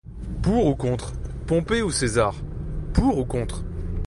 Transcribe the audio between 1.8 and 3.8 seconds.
ou César, pour ou contre